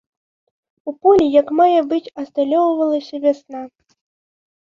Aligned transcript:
У 0.91 0.93
полі 1.01 1.27
як 1.41 1.47
мае 1.59 1.81
быць 1.91 2.13
асталёўвалася 2.23 3.15
вясна. 3.27 3.61